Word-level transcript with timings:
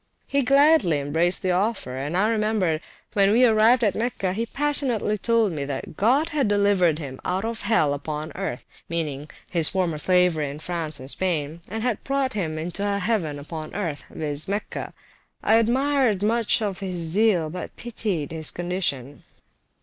He 0.25 0.41
gladly 0.41 0.97
embraced 0.97 1.43
the 1.43 1.51
offer, 1.51 1.95
and 1.95 2.17
I 2.17 2.27
remember 2.27 2.79
when 3.13 3.29
we 3.31 3.45
arrived 3.45 3.83
at 3.83 3.93
Mecca 3.93 4.33
he 4.33 4.47
passionately 4.47 5.15
told 5.15 5.51
me, 5.51 5.63
that 5.65 5.95
God 5.95 6.29
had 6.29 6.47
delivered 6.47 6.97
him 6.97 7.21
out 7.23 7.45
of 7.45 7.61
hell 7.61 7.93
upon 7.93 8.31
earth 8.33 8.65
(meaning 8.89 9.29
his 9.51 9.69
former 9.69 9.99
slavery 9.99 10.49
in 10.49 10.57
France 10.57 10.99
and 10.99 11.11
Spain), 11.11 11.61
and 11.69 11.83
had 11.83 12.03
brought 12.03 12.33
him 12.33 12.57
into 12.57 12.83
a 12.83 12.97
heaven 12.97 13.37
upon 13.37 13.75
earth, 13.75 14.05
viz. 14.09 14.47
Mecca. 14.47 14.91
I 15.43 15.57
admired 15.57 16.23
much 16.23 16.57
his 16.57 16.95
zeal, 16.95 17.51
but 17.51 17.75
pitied 17.75 18.31
his 18.31 18.49
condition. 18.49 19.21